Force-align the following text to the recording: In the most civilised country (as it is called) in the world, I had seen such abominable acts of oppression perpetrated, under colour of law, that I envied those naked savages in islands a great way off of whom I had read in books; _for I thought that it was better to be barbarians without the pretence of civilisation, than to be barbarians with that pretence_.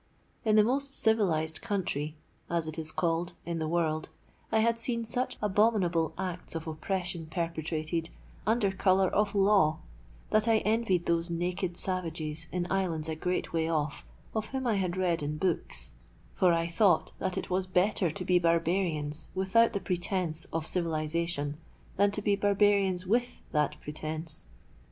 In 0.43 0.55
the 0.55 0.63
most 0.63 0.95
civilised 0.97 1.61
country 1.61 2.15
(as 2.49 2.67
it 2.67 2.79
is 2.79 2.91
called) 2.91 3.33
in 3.45 3.59
the 3.59 3.67
world, 3.67 4.09
I 4.51 4.57
had 4.57 4.79
seen 4.79 5.05
such 5.05 5.37
abominable 5.43 6.15
acts 6.17 6.55
of 6.55 6.65
oppression 6.65 7.27
perpetrated, 7.27 8.09
under 8.47 8.71
colour 8.71 9.09
of 9.09 9.35
law, 9.35 9.77
that 10.31 10.47
I 10.47 10.57
envied 10.65 11.05
those 11.05 11.29
naked 11.29 11.77
savages 11.77 12.47
in 12.51 12.65
islands 12.71 13.09
a 13.09 13.15
great 13.15 13.53
way 13.53 13.69
off 13.69 14.03
of 14.33 14.47
whom 14.47 14.65
I 14.65 14.77
had 14.77 14.97
read 14.97 15.21
in 15.21 15.37
books; 15.37 15.91
_for 16.35 16.51
I 16.51 16.65
thought 16.67 17.11
that 17.19 17.37
it 17.37 17.51
was 17.51 17.67
better 17.67 18.09
to 18.09 18.25
be 18.25 18.39
barbarians 18.39 19.27
without 19.35 19.73
the 19.73 19.79
pretence 19.79 20.45
of 20.51 20.65
civilisation, 20.65 21.57
than 21.97 22.09
to 22.09 22.23
be 22.23 22.35
barbarians 22.35 23.05
with 23.05 23.41
that 23.51 23.77
pretence_. 23.85 24.47